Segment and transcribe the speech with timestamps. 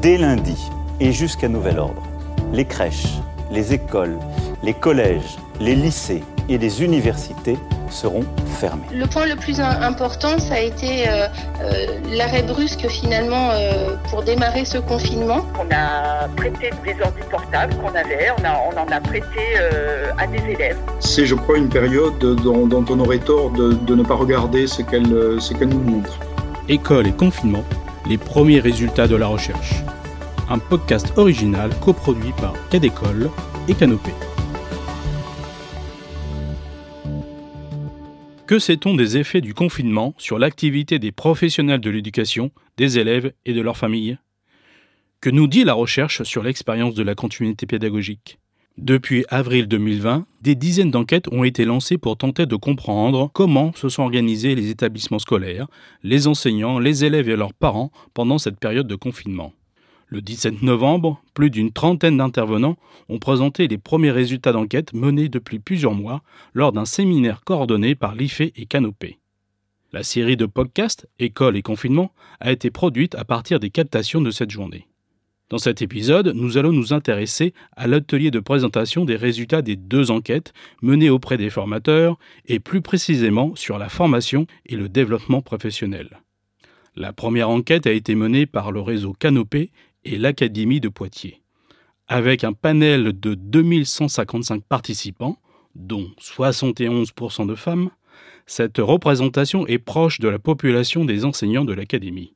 [0.00, 2.02] Dès lundi et jusqu'à nouvel ordre,
[2.52, 3.18] les crèches,
[3.50, 4.16] les écoles,
[4.62, 7.58] les collèges, les lycées et les universités
[7.90, 8.86] seront fermés.
[8.92, 11.26] Le point le plus important, ça a été euh,
[11.62, 15.44] euh, l'arrêt brusque finalement euh, pour démarrer ce confinement.
[15.58, 19.58] On a prêté des ordi portables qu'on avait, on, en a prêté
[20.16, 20.78] à des élèves.
[21.00, 25.40] C'est, je crois, une période dont, on aurait tort de, ne pas regarder ce qu'elle,
[25.40, 26.20] ce qu'elle nous montre.
[26.68, 27.64] École et confinement,
[28.08, 29.74] les premiers résultats de la recherche.
[30.48, 33.30] Un podcast original coproduit par Cadécole
[33.68, 34.14] et Canopée.
[38.46, 43.52] Que sait-on des effets du confinement sur l'activité des professionnels de l'éducation, des élèves et
[43.52, 44.16] de leurs familles?
[45.20, 48.38] Que nous dit la recherche sur l'expérience de la continuité pédagogique?
[48.78, 53.88] Depuis avril 2020, des dizaines d'enquêtes ont été lancées pour tenter de comprendre comment se
[53.88, 55.66] sont organisés les établissements scolaires,
[56.04, 59.52] les enseignants, les élèves et leurs parents pendant cette période de confinement.
[60.06, 62.76] Le 17 novembre, plus d'une trentaine d'intervenants
[63.08, 66.22] ont présenté les premiers résultats d'enquête menés depuis plusieurs mois
[66.54, 69.18] lors d'un séminaire coordonné par l'IFE et Canopé.
[69.92, 74.30] La série de podcasts École et confinement a été produite à partir des captations de
[74.30, 74.87] cette journée.
[75.50, 80.10] Dans cet épisode, nous allons nous intéresser à l'atelier de présentation des résultats des deux
[80.10, 86.20] enquêtes menées auprès des formateurs et plus précisément sur la formation et le développement professionnel.
[86.96, 89.70] La première enquête a été menée par le réseau Canopé
[90.04, 91.40] et l'Académie de Poitiers.
[92.08, 95.38] Avec un panel de 2155 participants,
[95.74, 97.90] dont 71% de femmes,
[98.46, 102.34] cette représentation est proche de la population des enseignants de l'Académie.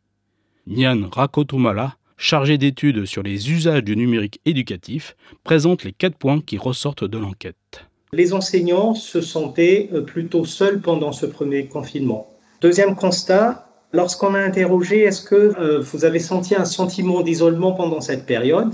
[0.66, 6.56] Nian Rakotumala, chargé d'études sur les usages du numérique éducatif, présente les quatre points qui
[6.56, 7.84] ressortent de l'enquête.
[8.12, 12.28] Les enseignants se sentaient euh, plutôt seuls pendant ce premier confinement.
[12.60, 18.00] Deuxième constat, Lorsqu'on a interrogé est-ce que euh, vous avez senti un sentiment d'isolement pendant
[18.00, 18.72] cette période,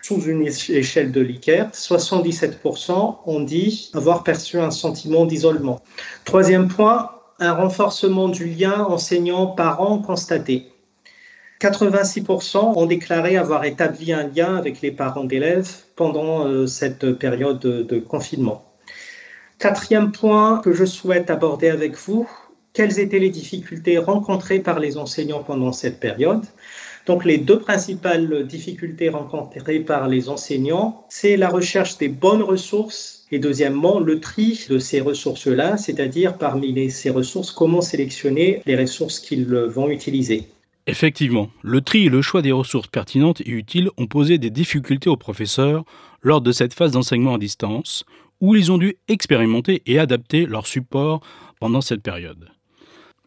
[0.00, 5.80] sous une échelle de Likert, 77% ont dit avoir perçu un sentiment d'isolement.
[6.24, 7.10] Troisième point,
[7.40, 10.71] un renforcement du lien enseignant-parent constaté.
[11.62, 17.60] 86% ont déclaré avoir établi un lien avec les parents d'élèves pendant euh, cette période
[17.60, 18.64] de confinement.
[19.60, 22.28] Quatrième point que je souhaite aborder avec vous,
[22.72, 26.44] quelles étaient les difficultés rencontrées par les enseignants pendant cette période?
[27.06, 33.24] Donc les deux principales difficultés rencontrées par les enseignants, c'est la recherche des bonnes ressources
[33.30, 39.20] et deuxièmement le tri de ces ressources-là, c'est-à-dire parmi ces ressources, comment sélectionner les ressources
[39.20, 40.48] qu'ils vont utiliser.
[40.88, 45.08] Effectivement, le tri et le choix des ressources pertinentes et utiles ont posé des difficultés
[45.08, 45.84] aux professeurs
[46.22, 48.04] lors de cette phase d'enseignement à distance,
[48.40, 51.20] où ils ont dû expérimenter et adapter leur support
[51.60, 52.48] pendant cette période.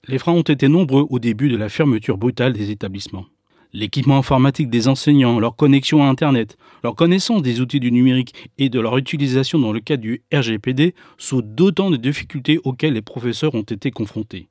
[0.07, 3.25] Les freins ont été nombreux au début de la fermeture brutale des établissements.
[3.71, 8.69] L'équipement informatique des enseignants, leur connexion à Internet, leur connaissance des outils du numérique et
[8.69, 13.55] de leur utilisation dans le cadre du RGPD sont d'autant de difficultés auxquelles les professeurs
[13.55, 14.49] ont été confrontés.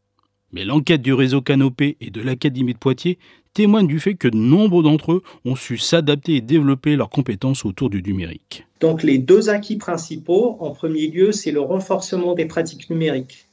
[0.54, 3.19] Mais l'enquête du réseau Canopé et de l'Académie de Poitiers
[3.54, 7.91] témoigne du fait que nombre d'entre eux ont su s'adapter et développer leurs compétences autour
[7.91, 8.64] du numérique.
[8.78, 13.48] Donc les deux acquis principaux, en premier lieu, c'est le renforcement des pratiques numériques.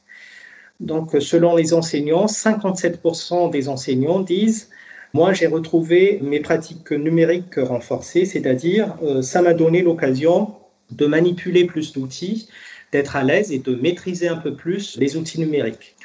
[0.78, 4.70] Donc, selon les enseignants, 57% des enseignants disent
[5.12, 10.54] moi, j'ai retrouvé mes pratiques numériques renforcées, c'est-à-dire euh, ça m'a donné l'occasion
[10.92, 12.48] de manipuler plus d'outils,
[12.92, 15.96] d'être à l'aise et de maîtriser un peu plus les outils numériques.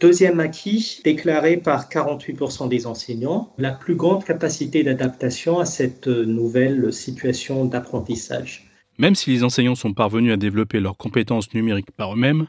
[0.00, 6.92] Deuxième acquis, déclaré par 48% des enseignants, la plus grande capacité d'adaptation à cette nouvelle
[6.92, 8.66] situation d'apprentissage.
[8.98, 12.46] Même si les enseignants sont parvenus à développer leurs compétences numériques par eux-mêmes,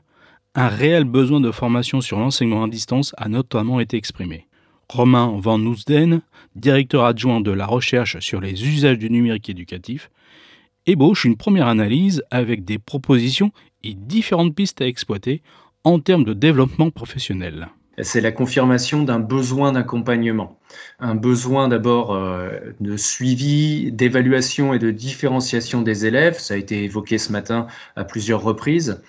[0.55, 4.47] un réel besoin de formation sur l'enseignement à distance a notamment été exprimé.
[4.89, 6.21] Romain Van Nousden,
[6.55, 10.09] directeur adjoint de la recherche sur les usages du numérique éducatif,
[10.85, 13.51] ébauche une première analyse avec des propositions
[13.83, 15.41] et différentes pistes à exploiter
[15.85, 17.69] en termes de développement professionnel.
[18.01, 20.59] C'est la confirmation d'un besoin d'accompagnement,
[20.99, 22.49] un besoin d'abord euh,
[22.81, 28.03] de suivi, d'évaluation et de différenciation des élèves, ça a été évoqué ce matin à
[28.03, 29.01] plusieurs reprises,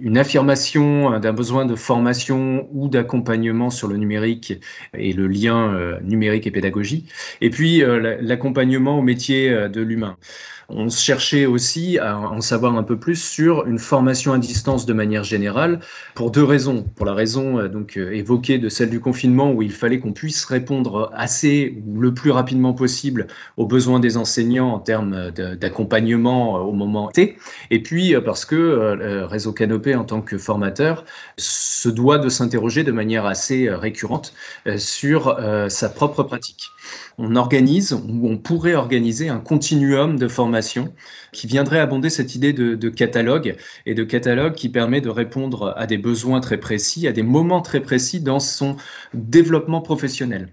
[0.00, 4.60] une affirmation d'un besoin de formation ou d'accompagnement sur le numérique
[4.96, 7.06] et le lien euh, numérique et pédagogie,
[7.40, 10.16] et puis euh, l'accompagnement au métier de l'humain.
[10.68, 14.94] On cherchait aussi à en savoir un peu plus sur une formation à distance de
[14.94, 15.80] manière générale
[16.14, 16.84] pour deux raisons.
[16.96, 21.10] Pour la raison donc évoquée de celle du confinement où il fallait qu'on puisse répondre
[21.14, 23.26] assez ou le plus rapidement possible
[23.56, 27.36] aux besoins des enseignants en termes d'accompagnement au moment T.
[27.70, 31.04] Et puis parce que Réseau Canopé en tant que formateur
[31.36, 34.32] se doit de s'interroger de manière assez récurrente
[34.76, 35.38] sur
[35.68, 36.70] sa propre pratique
[37.18, 40.92] on organise ou on pourrait organiser un continuum de formation
[41.32, 43.56] qui viendrait abonder cette idée de, catalogue
[43.86, 47.62] et de catalogue qui permet de répondre à des besoins très précis, à des moments
[47.62, 48.76] très précis dans son
[49.14, 50.52] développement professionnel.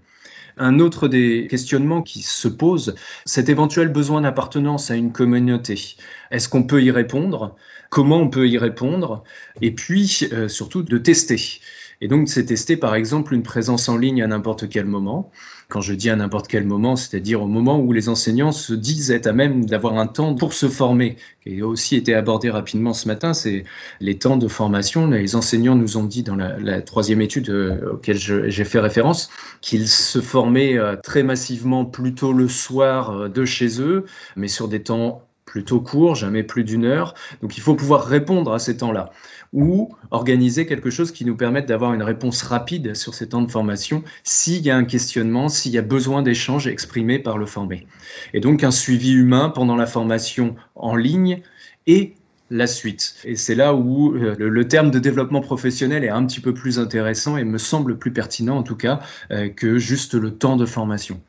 [0.56, 2.94] Un autre des questionnements qui se pose,
[3.24, 5.96] cet éventuel besoin d'appartenance à une communauté.
[6.30, 7.56] Est-ce qu'on peut y répondre?
[7.88, 9.22] Comment on peut y répondre?
[9.60, 11.60] Et puis, euh, surtout, de tester.
[12.02, 15.30] Et donc, c'est tester, par exemple, une présence en ligne à n'importe quel moment.
[15.68, 19.10] Quand je dis à n'importe quel moment, c'est-à-dire au moment où les enseignants se disent
[19.10, 22.94] être à même d'avoir un temps pour se former, qui a aussi été abordé rapidement
[22.94, 23.64] ce matin, c'est
[24.00, 25.08] les temps de formation.
[25.08, 29.30] Les enseignants nous ont dit dans la, troisième étude euh, auquel j'ai fait référence
[29.60, 34.06] qu'ils se formaient euh, très massivement plutôt le soir euh, de chez eux,
[34.36, 37.14] mais sur des temps plutôt courts, jamais plus d'une heure.
[37.42, 39.10] Donc il faut pouvoir répondre à ces temps-là
[39.52, 43.50] ou organiser quelque chose qui nous permette d'avoir une réponse rapide sur ces temps de
[43.50, 47.86] formation s'il y a un questionnement, s'il y a besoin d'échanges exprimés par le formé.
[48.32, 51.42] Et donc un suivi humain pendant la formation en ligne
[51.86, 52.14] et
[52.50, 53.14] la suite.
[53.24, 56.78] Et c'est là où euh, le, terme de développement professionnel est un petit peu plus
[56.78, 59.00] intéressant et me semble plus pertinent en tout cas
[59.30, 61.20] euh, que juste le temps de formation.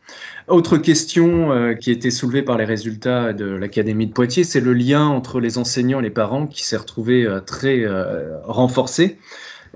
[0.47, 4.59] Autre question euh, qui a été soulevée par les résultats de l'Académie de Poitiers, c'est
[4.59, 7.85] le lien entre les enseignants et les parents qui s'est retrouvé très
[8.44, 9.18] renforcé.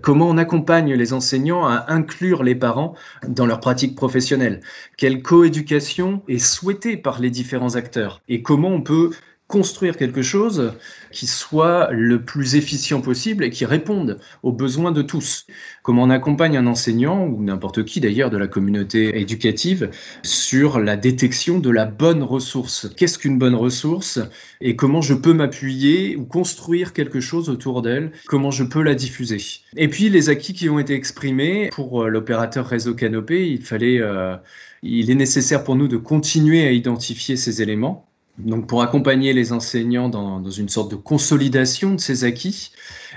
[0.02, 2.96] Comment on accompagne les enseignants à inclure les parents
[3.28, 4.62] dans leur pratique professionnelle?
[4.98, 8.22] Quelle coéducation est souhaitée par les différents acteurs?
[8.28, 9.12] Et comment on peut
[9.48, 10.74] construire quelque chose
[11.12, 15.46] qui soit le plus efficient possible et qui réponde aux besoins de tous.
[15.84, 19.92] Comment on accompagne un enseignant ou n'importe qui d'ailleurs de la communauté éducative
[20.24, 22.90] sur la détection de la bonne ressource.
[22.98, 24.20] Qu'est-ce qu'une bonne ressource
[24.62, 28.96] et comment je peux m'appuyer ou construire quelque chose autour d'elle, comment je peux la
[28.96, 29.38] diffuser?
[29.78, 34.00] Et puis les acquis qui ont été exprimés pour euh, l'opérateur réseau Canopé, il fallait
[34.00, 34.36] euh,
[34.82, 39.54] il est nécessaire pour nous de continuer à identifier ces éléments donc pour accompagner les
[39.54, 42.72] enseignants dans, une sorte de consolidation de ces acquis.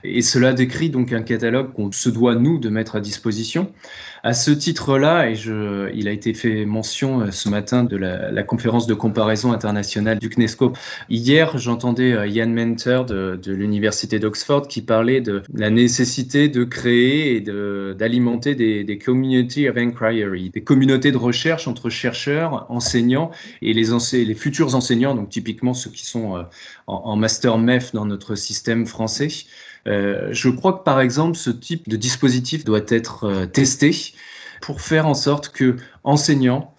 [0.05, 3.73] Et cela décrit donc un catalogue qu'on se doit, nous, de mettre à disposition.
[4.23, 8.43] À ce titre-là, et je, il a été fait mention euh, ce matin de la,
[8.43, 10.73] conférence de comparaison internationale du CNESCO.
[11.09, 17.37] Hier, j'entendais euh, Ian Mentor de, l'Université d'Oxford qui parlait de la nécessité de créer
[17.37, 23.31] et d'alimenter des, des community of inquiry, des communautés de recherche entre chercheurs, enseignants
[23.63, 26.43] et les, les futurs enseignants, donc typiquement ceux qui sont euh,
[26.87, 29.29] en, en master MEF dans notre système français.
[29.89, 33.93] Euh, je crois que par exemple, ce type de dispositif doit être euh, testé
[34.61, 36.75] pour faire en sorte que enseignants,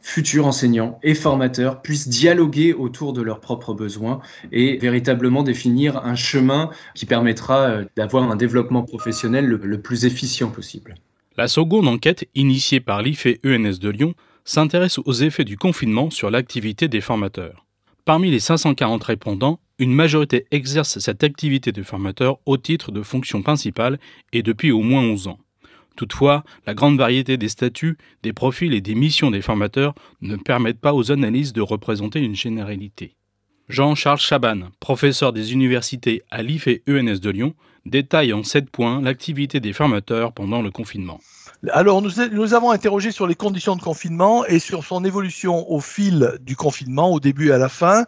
[0.00, 4.20] futurs enseignants et formateurs puissent dialoguer autour de leurs propres besoins
[4.52, 10.50] et véritablement définir un chemin qui permettra euh, d'avoir un développement professionnel le, plus efficient
[10.50, 10.94] possible.
[11.36, 14.14] La seconde enquête, initiée par l'IFE ENS de Lyon,
[14.44, 17.66] s'intéresse aux effets du confinement sur l'activité des formateurs.
[18.04, 23.42] Parmi les 540 répondants, une majorité exerce cette activité de formateur au titre de fonction
[23.42, 23.98] principale
[24.32, 25.38] et depuis au moins 11 ans.
[25.96, 30.80] Toutefois, la grande variété des statuts, des profils et des missions des formateurs ne permettent
[30.80, 33.16] pas aux analyses de représenter une généralité.
[33.70, 37.54] Jean-Charles Chaban, professeur des universités à l'IFE ENS de Lyon,
[37.86, 41.20] détaille en 7 points l'activité des formateurs pendant le confinement.
[41.70, 45.80] Alors, nous, nous, avons interrogé sur les conditions de confinement et sur son évolution au
[45.80, 48.04] fil du confinement, au début et à la fin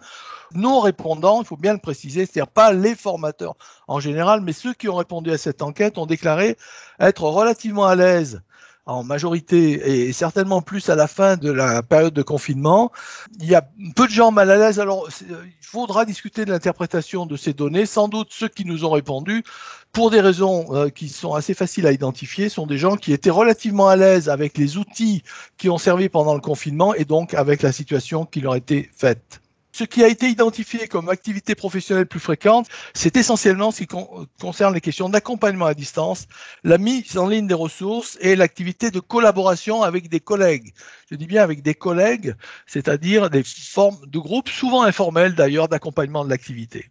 [0.55, 3.55] non répondants, il faut bien le préciser, c'est-à-dire pas les formateurs
[3.89, 6.57] en général, mais ceux qui ont répondu à cette enquête ont déclaré
[7.01, 8.43] être relativement à l'aise
[8.85, 12.91] en majorité et certainement plus à la fin de la période de confinement.
[13.39, 14.81] Il y a peu de gens mal à l'aise.
[14.81, 17.87] Alors, il faudra discuter de l'interprétation de ces données.
[17.87, 19.45] Sans doute, ceux qui nous ont répondu,
[19.93, 23.31] pour des raisons euh, qui sont assez faciles à identifier, sont des gens qui étaient
[23.31, 25.23] relativement à l'aise avec les outils
[25.59, 29.42] qui ont servi pendant le confinement et donc avec la situation qui leur était faite.
[29.75, 33.97] Ce qui a été identifié comme activité professionnelle plus fréquente, c'est essentiellement ce qui
[34.39, 36.27] concerne les questions d'accompagnement à distance,
[36.63, 40.75] la mise en ligne des ressources et l'activité de collaboration avec des collègues.
[41.11, 42.35] Je dis bien avec des collègues,
[42.67, 46.91] c'est-à-dire des formes de groupes, souvent informels d'ailleurs, d'accompagnement de l'activité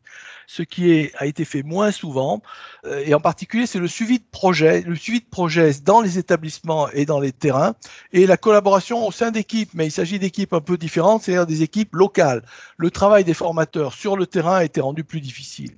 [0.52, 2.42] ce qui a été fait moins souvent,
[2.86, 6.18] euh, et en particulier c'est le suivi de projet, le suivi de projet dans les
[6.18, 7.74] établissements et dans les terrains,
[8.12, 11.64] et la collaboration au sein d'équipes, mais il s'agit d'équipes un peu différentes, c'est-à-dire des
[11.64, 12.44] équipes locales.
[12.82, 15.76] Le travail des formateurs sur le terrain a été rendu plus difficile.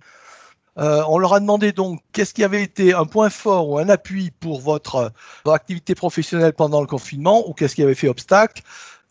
[0.77, 3.89] Euh, on leur a demandé donc qu'est-ce qui avait été un point fort ou un
[3.89, 5.11] appui pour votre,
[5.43, 8.63] votre activité professionnelle pendant le confinement ou qu'est-ce qui avait fait obstacle.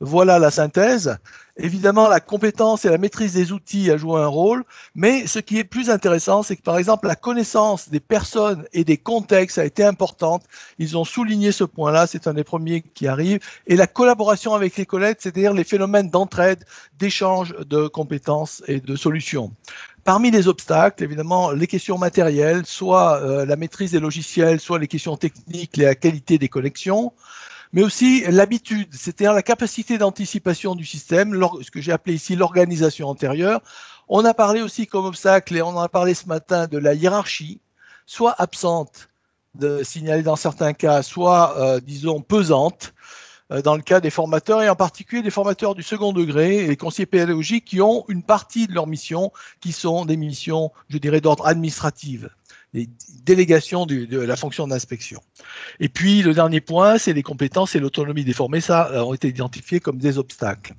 [0.05, 1.17] Voilà la synthèse.
[1.57, 4.65] Évidemment, la compétence et la maîtrise des outils a joué un rôle,
[4.97, 8.83] mais ce qui est plus intéressant, c'est que par exemple, la connaissance des personnes et
[8.83, 10.43] des contextes a été importante.
[10.81, 13.39] Ils ont souligné ce point-là, c'est un des premiers qui arrive.
[13.69, 16.65] Et la collaboration avec les collègues, c'est-à-dire les phénomènes d'entraide,
[16.99, 19.53] d'échange de compétences et de solutions.
[20.03, 24.89] Parmi les obstacles, évidemment, les questions matérielles, soit euh, la maîtrise des logiciels, soit les
[24.89, 27.13] questions techniques, la qualité des connexions
[27.73, 33.09] mais aussi l'habitude, c'est-à-dire la capacité d'anticipation du système, ce que j'ai appelé ici l'organisation
[33.09, 33.61] antérieure.
[34.09, 36.95] On a parlé aussi comme obstacle, et on en a parlé ce matin, de la
[36.95, 37.61] hiérarchie,
[38.05, 39.09] soit absente,
[39.55, 42.93] de signaler dans certains cas, soit, euh, disons, pesante,
[43.51, 46.77] euh, dans le cas des formateurs, et en particulier des formateurs du second degré et
[46.77, 51.21] conseillers pédagogiques qui ont une partie de leur mission qui sont des missions, je dirais,
[51.21, 52.27] d'ordre administratif
[52.73, 52.89] les
[53.25, 55.21] délégations de la fonction d'inspection.
[55.81, 58.61] Et puis le dernier point, c'est les compétences et l'autonomie des formés.
[58.61, 60.75] Ça euh, ont été identifiés comme des obstacles.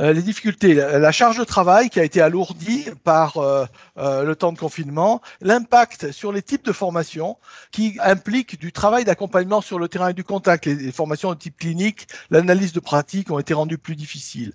[0.00, 3.66] Euh, les difficultés, la, charge de travail qui a été alourdie par euh,
[3.98, 7.36] euh, le temps de confinement, l'impact sur les types de formations
[7.70, 10.66] qui impliquent du travail d'accompagnement sur le terrain et du contact.
[10.66, 14.52] Les, formations de type clinique, l'analyse de pratique ont été rendues plus difficiles.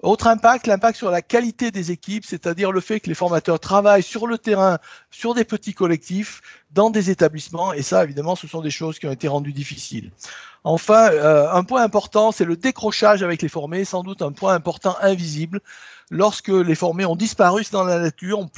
[0.00, 4.02] Autre impact, l'impact sur la qualité des équipes, c'est-à-dire le fait que les formateurs travaillent
[4.02, 4.78] sur le terrain,
[5.10, 9.06] sur des petits collectifs, dans des établissements, et ça, évidemment, ce sont des choses qui
[9.06, 10.10] ont été rendues difficiles.
[10.68, 14.52] Enfin, euh, un point important, c'est le décrochage avec les formés, sans doute un point
[14.52, 15.60] important invisible.
[16.10, 18.50] Lorsque les formés ont disparu dans la nature, n'ont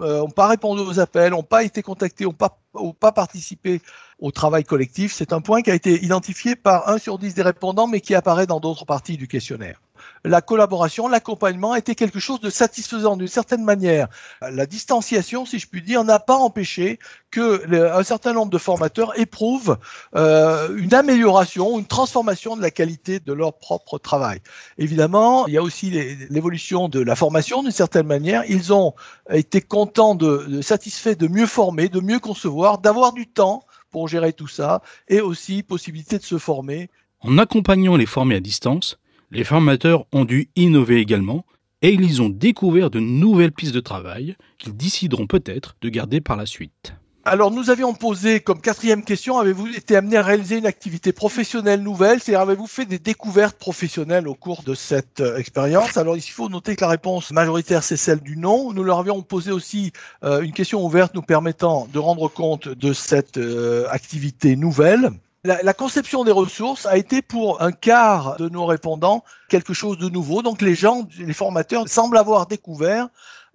[0.00, 2.58] euh, pas répondu aux appels, n'ont pas été contactés, n'ont pas,
[2.98, 3.80] pas participé
[4.18, 7.42] au travail collectif, c'est un point qui a été identifié par un sur dix des
[7.42, 9.80] répondants, mais qui apparaît dans d'autres parties du questionnaire
[10.24, 14.08] la collaboration, l'accompagnement était quelque chose de satisfaisant d'une certaine manière.
[14.40, 16.98] La distanciation, si je puis dire, n'a pas empêché
[17.30, 19.78] que un certain nombre de formateurs éprouvent
[20.14, 24.40] euh, une amélioration, une transformation de la qualité de leur propre travail.
[24.78, 25.90] Évidemment, il y a aussi
[26.30, 28.44] l'évolution de la formation d'une certaine manière.
[28.48, 28.94] Ils ont
[29.30, 34.08] été contents de, de satisfaits de mieux former, de mieux concevoir, d'avoir du temps pour
[34.08, 36.90] gérer tout ça et aussi possibilité de se former.
[37.20, 38.98] En accompagnant les formés à distance,
[39.32, 41.46] les formateurs ont dû innover également
[41.80, 46.36] et ils ont découvert de nouvelles pistes de travail qu'ils décideront peut-être de garder par
[46.36, 46.94] la suite.
[47.24, 51.80] Alors nous avions posé comme quatrième question, avez-vous été amené à réaliser une activité professionnelle
[51.80, 52.20] nouvelle?
[52.20, 55.96] C'est-à-dire avez-vous fait des découvertes professionnelles au cours de cette euh, expérience?
[55.96, 58.72] Alors il faut noter que la réponse majoritaire c'est celle du non.
[58.72, 59.92] Nous leur avions posé aussi
[60.24, 65.12] euh, une question ouverte nous permettant de rendre compte de cette euh, activité nouvelle.
[65.44, 70.08] La, conception des ressources a été pour un quart de nos répondants quelque chose de
[70.08, 70.40] nouveau.
[70.40, 73.08] Donc les gens, les formateurs semblent avoir découvert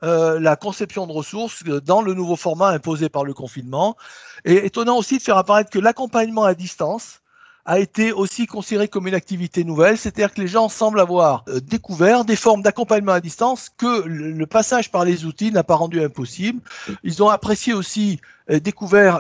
[0.04, 3.96] euh, la conception de ressources dans le nouveau format imposé par le confinement.
[4.44, 7.22] Et étonnant aussi de faire apparaître que l'accompagnement à distance
[7.68, 11.60] a été aussi considéré comme une activité nouvelle, c'est-à-dire que les gens semblent avoir euh,
[11.60, 16.02] découvert des formes d'accompagnement à distance que le passage par les outils n'a pas rendu
[16.02, 16.62] impossible.
[17.04, 19.20] Ils ont apprécié aussi euh, découvert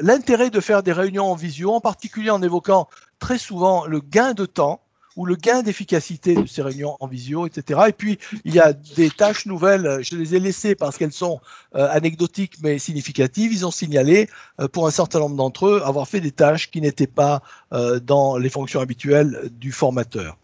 [0.00, 4.32] l'intérêt de faire des réunions en visio, en particulier en évoquant très souvent le gain
[4.32, 4.81] de temps
[5.16, 7.80] ou le gain d'efficacité de ces réunions en visio, etc.
[7.88, 11.40] Et puis, il y a des tâches nouvelles, je les ai laissées parce qu'elles sont
[11.74, 13.52] euh, anecdotiques mais significatives.
[13.52, 14.28] Ils ont signalé,
[14.60, 17.42] euh, pour un certain nombre d'entre eux, avoir fait des tâches qui n'étaient pas
[17.72, 20.36] euh, dans les fonctions habituelles du formateur.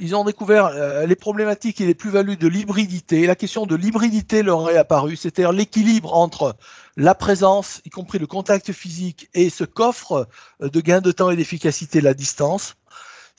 [0.00, 0.70] ils ont découvert
[1.06, 3.26] les problématiques et les plus-values de l'hybridité.
[3.26, 6.56] La question de l'hybridité leur est apparue, c'est-à-dire l'équilibre entre
[6.96, 10.26] la présence, y compris le contact physique, et ce coffre
[10.60, 12.74] de gain de temps et d'efficacité, la distance.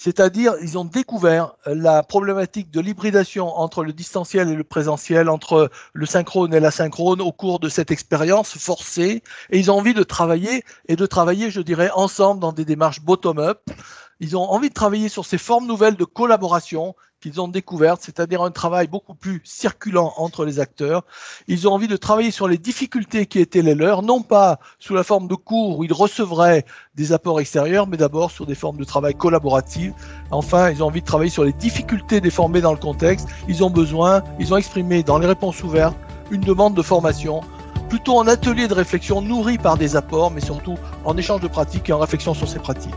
[0.02, 5.70] C'est-à-dire, ils ont découvert la problématique de l'hybridation entre le distanciel et le présentiel, entre
[5.92, 9.24] le synchrone et l'asynchrone au cours de cette expérience forcée.
[9.50, 13.02] Et ils ont envie de travailler et de travailler, je dirais, ensemble dans des démarches
[13.02, 13.60] bottom-up.
[14.22, 18.42] Ils ont envie de travailler sur ces formes nouvelles de collaboration qu'ils ont découvertes, c'est-à-dire
[18.42, 21.04] un travail beaucoup plus circulant entre les acteurs.
[21.48, 24.94] Ils ont envie de travailler sur les difficultés qui étaient les leurs, non pas sous
[24.94, 28.78] la forme de cours où ils recevraient des apports extérieurs, mais d'abord sur des formes
[28.78, 29.94] de travail collaboratives.
[30.32, 33.28] Enfin, ils ont envie de travailler sur les difficultés déformées dans le contexte.
[33.48, 35.98] Ils ont besoin, ils ont exprimé dans les réponses ouvertes
[36.32, 37.42] une demande de formation
[37.90, 41.90] plutôt en atelier de réflexion nourri par des apports, mais surtout en échange de pratiques
[41.90, 42.94] et en réflexion sur ces pratiques.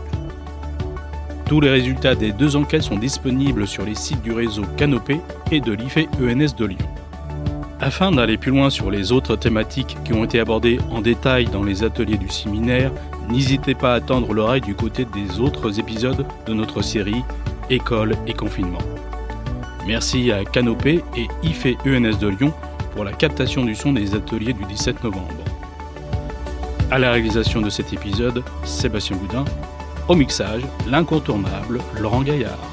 [1.53, 5.61] Tous les résultats des deux enquêtes sont disponibles sur les sites du réseau Canopé et
[5.61, 6.87] de l'IFE ENS de Lyon.
[7.79, 11.61] Afin d'aller plus loin sur les autres thématiques qui ont été abordées en détail dans
[11.61, 12.91] les ateliers du séminaire,
[13.29, 17.23] n'hésitez pas à tendre l'oreille du côté des autres épisodes de notre série
[17.69, 18.81] École et confinement.
[19.85, 22.51] Merci à Canopé et IFE ENS de Lyon
[22.95, 25.43] pour la captation du son des ateliers du 17 novembre.
[26.89, 29.45] À la réalisation de cet épisode, Sébastien Boudin.
[30.09, 32.72] Au mixage, l'incontournable Laurent Gaillard.